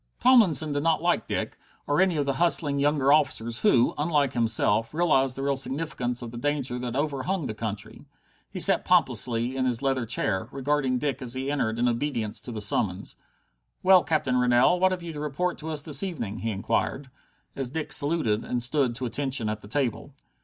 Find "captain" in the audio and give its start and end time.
14.03-14.37